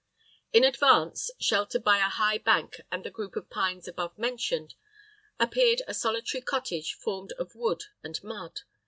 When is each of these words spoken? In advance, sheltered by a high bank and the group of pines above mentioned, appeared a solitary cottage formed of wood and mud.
In 0.51 0.63
advance, 0.63 1.29
sheltered 1.39 1.83
by 1.83 1.97
a 1.99 2.09
high 2.09 2.39
bank 2.39 2.81
and 2.91 3.03
the 3.03 3.11
group 3.11 3.35
of 3.35 3.51
pines 3.51 3.87
above 3.87 4.17
mentioned, 4.17 4.73
appeared 5.39 5.83
a 5.87 5.93
solitary 5.93 6.41
cottage 6.41 6.95
formed 6.95 7.33
of 7.33 7.53
wood 7.53 7.83
and 8.03 8.17
mud. 8.23 8.61